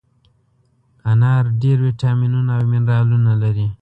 انار 1.11 1.43
ډېر 1.61 1.77
ویټامینونه 1.87 2.51
او 2.57 2.63
منرالونه 2.71 3.31
لري. 3.43 3.67